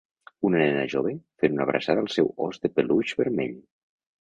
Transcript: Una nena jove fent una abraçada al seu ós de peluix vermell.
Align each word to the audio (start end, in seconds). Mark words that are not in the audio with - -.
Una 0.47 0.61
nena 0.61 0.85
jove 0.93 1.13
fent 1.43 1.53
una 1.59 1.63
abraçada 1.67 2.03
al 2.05 2.11
seu 2.15 2.33
ós 2.47 2.61
de 2.65 2.73
peluix 2.81 3.17
vermell. 3.23 3.57